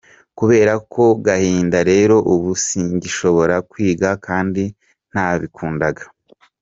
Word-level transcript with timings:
Kubera 0.37 0.71
ako 0.79 1.05
gahinda 1.25 1.77
rero 1.91 2.15
ubu 2.33 2.51
singishobora 2.65 3.55
kwiga 3.69 4.09
kandi 4.25 4.63
nabikundaga. 5.13 6.03